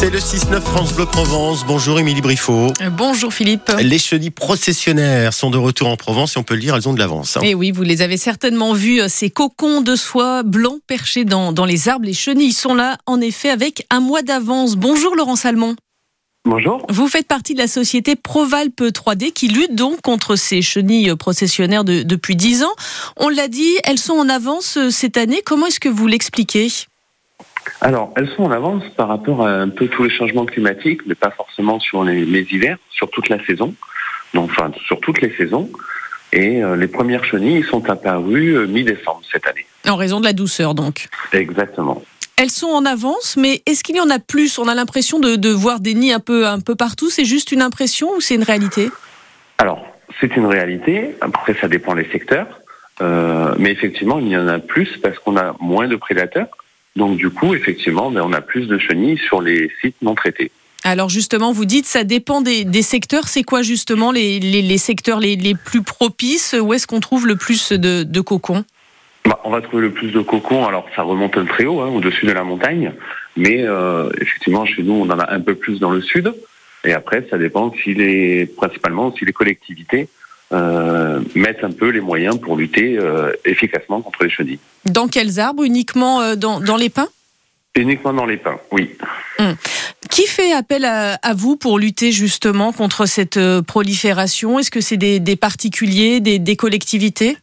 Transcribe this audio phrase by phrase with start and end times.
[0.00, 1.64] C'est le 6-9 France Bleu Provence.
[1.66, 2.68] Bonjour Émilie Briffaut.
[2.80, 3.70] Euh, Bonjour Philippe.
[3.82, 6.94] Les chenilles processionnaires sont de retour en Provence et on peut le dire, elles ont
[6.94, 7.36] de l'avance.
[7.36, 7.40] hein.
[7.42, 11.52] Et oui, vous les avez certainement vus, euh, ces cocons de soie blancs perchés dans,
[11.52, 12.06] dans les arbres.
[12.06, 14.76] Les chenilles sont là, en effet, avec un mois d'avance.
[14.76, 15.76] Bonjour Laurent Salmon.
[16.46, 16.86] Bonjour.
[16.88, 21.84] Vous faites partie de la société Provalpe 3D qui lutte donc contre ces chenilles processionnaires
[21.84, 22.72] de- depuis 10 ans.
[23.18, 25.42] On l'a dit, elles sont en avance euh, cette année.
[25.44, 26.68] Comment est-ce que vous l'expliquez?
[27.80, 31.14] Alors, elles sont en avance par rapport à un peu tous les changements climatiques, mais
[31.14, 33.74] pas forcément sur les, les hivers, sur toute la saison.
[34.34, 35.70] Donc, enfin, sur toutes les saisons.
[36.32, 39.66] Et euh, les premières chenilles sont apparues euh, mi-décembre cette année.
[39.88, 41.08] En raison de la douceur donc.
[41.32, 42.02] Exactement.
[42.36, 44.58] Elles sont en avance, mais est-ce qu'il y en a plus?
[44.58, 47.10] On a l'impression de, de voir des nids un peu, un peu partout.
[47.10, 48.90] C'est juste une impression ou c'est une réalité?
[49.58, 49.84] Alors,
[50.20, 51.16] c'est une réalité.
[51.20, 52.46] Après, ça dépend des secteurs.
[53.02, 56.48] Euh, mais effectivement, il y en a plus parce qu'on a moins de prédateurs.
[57.00, 60.50] Donc, du coup, effectivement, ben, on a plus de chenilles sur les sites non traités.
[60.84, 63.26] Alors justement, vous dites ça dépend des, des secteurs.
[63.28, 66.54] C'est quoi justement les, les- les secteurs les, les plus propices?
[66.58, 68.64] Où est-ce qu'on trouve le plus de, de cocons?
[69.24, 70.66] Bah, on va trouver le plus de cocons.
[70.66, 72.92] Alors, ça remonte très haut, hein, au-dessus de la montagne.
[73.36, 76.32] Mais euh, effectivement, chez nous, on en a un peu plus dans le sud.
[76.84, 80.08] Et après, ça dépend si les, principalement si les collectivités
[80.52, 84.58] euh, mettent un peu les moyens pour lutter euh, efficacement contre les chenilles.
[84.84, 85.64] Dans quels arbres?
[85.64, 87.08] Uniquement euh, dans, dans les pins?
[87.76, 88.90] Uniquement dans les pins, oui.
[90.10, 94.58] Qui fait appel à, à vous pour lutter justement contre cette euh, prolifération?
[94.58, 97.36] Est-ce que c'est des, des particuliers, des, des collectivités?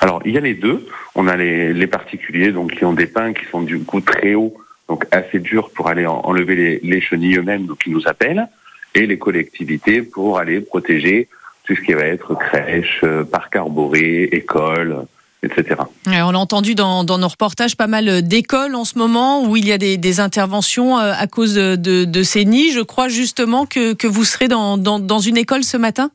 [0.00, 0.86] Alors, il y a les deux.
[1.16, 4.34] On a les, les particuliers donc qui ont des pins qui sont du coup très
[4.34, 4.54] hauts,
[4.88, 8.48] donc assez durs pour aller en- enlever les, les chenilles eux-mêmes, donc ils nous appellent,
[8.94, 11.28] et les collectivités pour aller protéger
[11.64, 15.06] tout ce qui va être crèche, euh, parc arboré, école,
[15.42, 15.76] etc.
[16.06, 19.66] On a entendu dans, dans nos reportages pas mal d'écoles en ce moment où il
[19.66, 22.72] y a des, des interventions euh, à cause de, de, de ces nids.
[22.72, 26.10] Je crois justement que, que vous serez dans, dans, dans une école ce matin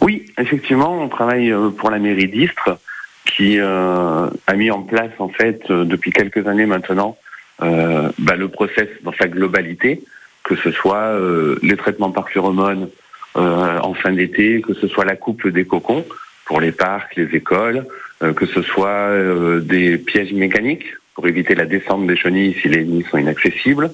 [0.00, 2.78] Oui, effectivement, on travaille euh, pour la mairie d'Istres
[3.24, 7.16] qui euh, a mis en place en fait depuis quelques années maintenant
[7.62, 10.02] euh, bah, le process dans sa globalité,
[10.42, 12.88] que ce soit euh, les traitements par phéromones
[13.34, 16.04] en fin d'été, que ce soit la coupe des cocons
[16.44, 17.86] pour les parcs, les écoles,
[18.22, 22.68] euh, que ce soit euh, des pièges mécaniques pour éviter la descente des chenilles si
[22.68, 23.90] les nids sont inaccessibles.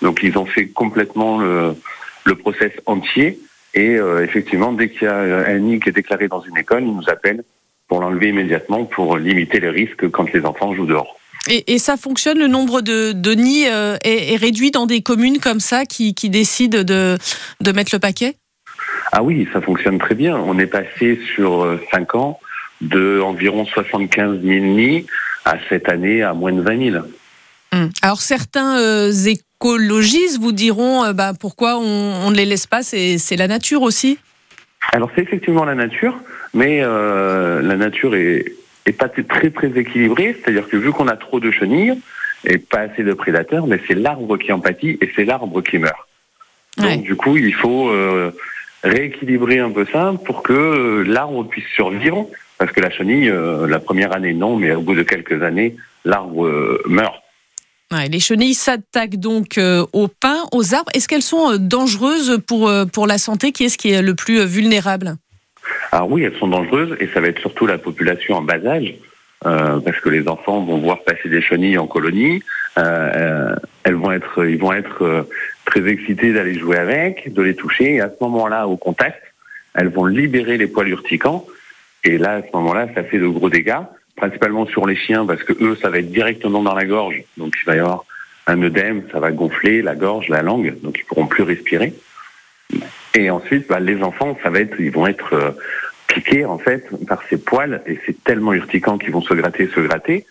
[0.00, 1.74] Donc ils ont fait complètement le,
[2.24, 3.38] le process entier
[3.74, 6.56] et euh, effectivement, dès qu'il y a euh, un nid qui est déclaré dans une
[6.56, 7.42] école, ils nous appellent
[7.88, 11.16] pour l'enlever immédiatement pour limiter les risques quand les enfants jouent dehors.
[11.48, 15.02] et, et ça fonctionne, le nombre de, de nids euh, est, est réduit dans des
[15.02, 17.16] communes comme ça qui, qui décident de,
[17.60, 18.36] de mettre le paquet?
[19.12, 20.36] Ah oui, ça fonctionne très bien.
[20.36, 22.40] On est passé sur euh, 5 ans
[22.80, 25.06] de environ 75 000 nids
[25.44, 27.04] à cette année à moins de 20 000.
[27.72, 27.90] Hum.
[28.02, 33.36] Alors certains euh, écologistes vous diront euh, bah, pourquoi on, ne les laisse pas, c'est
[33.36, 34.18] la nature aussi?
[34.92, 36.16] Alors c'est effectivement la nature,
[36.54, 38.52] mais euh, la nature est,
[38.86, 40.36] est pas très très équilibrée.
[40.40, 41.98] C'est-à-dire que vu qu'on a trop de chenilles
[42.44, 45.78] et pas assez de prédateurs, mais c'est l'arbre qui en pâtit et c'est l'arbre qui
[45.78, 46.06] meurt.
[46.76, 46.96] Donc Ouais.
[46.98, 48.30] du coup, il faut euh,
[48.82, 52.26] rééquilibrer un peu ça pour que euh, l'arbre puisse survivre.
[52.58, 55.76] Parce que la chenille, euh, la première année non, mais au bout de quelques années,
[56.04, 57.14] l'arbre euh, meurt.
[57.92, 59.58] Ouais, les chenilles s'attaquent donc
[59.92, 60.90] aux pins, aux arbres.
[60.92, 63.50] Est-ce qu'elles sont dangereuses pour, pour la santé?
[63.50, 65.16] Qui est-ce qui est le plus vulnérable?
[65.92, 68.94] Alors oui, elles sont dangereuses et ça va être surtout la population en bas âge,
[69.46, 72.42] euh, parce que les enfants vont voir passer des chenilles en colonie.
[72.78, 75.26] Euh, elles vont être, ils vont être
[75.68, 77.94] très excités d'aller jouer avec, de les toucher.
[77.94, 79.22] Et à ce moment-là, au contact,
[79.74, 81.46] elles vont libérer les poils urticants.
[82.04, 83.82] Et là, à ce moment-là, ça fait de gros dégâts,
[84.16, 87.22] principalement sur les chiens, parce que eux, ça va être directement dans la gorge.
[87.36, 88.04] Donc il va y avoir
[88.46, 91.92] un œdème, ça va gonfler la gorge, la langue, donc ils pourront plus respirer.
[93.14, 95.50] Et ensuite, bah, les enfants, ça va être, ils vont être euh,
[96.06, 99.80] piqués en fait par ces poils et c'est tellement urticant qu'ils vont se gratter, se
[99.80, 100.24] gratter.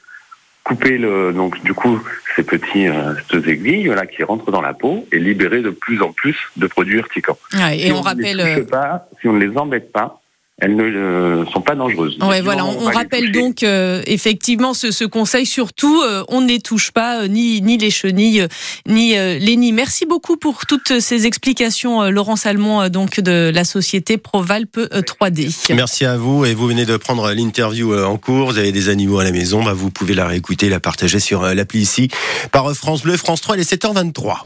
[0.67, 1.97] Couper le, donc du coup
[2.35, 6.01] ces petits euh, ces aiguilles là qui rentrent dans la peau et libérer de plus
[6.01, 7.37] en plus de produits urticants.
[7.53, 8.35] Ouais, Et Si on ne rappelle.
[8.35, 10.19] les euh, pas, si on ne les embête pas,
[10.59, 12.17] elles ne euh, sont pas dangereuses.
[12.19, 16.59] Ouais, voilà, on, rappelle donc euh, effectivement ce, ce conseil, surtout euh, on ne les
[16.59, 18.47] touche pas, euh, ni, ni les chenilles, euh,
[18.87, 19.71] ni euh, les nids.
[19.71, 24.77] Merci beaucoup pour toutes ces explications, euh, Laurent Salmon, euh, donc de la société Provalpe
[24.77, 25.75] euh, 3D.
[25.75, 28.47] Merci à vous et vous venez de prendre l'interview euh, en cours.
[28.47, 31.43] Vous avez des animaux à la maison, bah, vous pouvez la réécouter, la partager sur
[31.43, 32.09] euh, l'appli ici
[32.51, 34.35] par France Bleu, France 3, il est 7h23.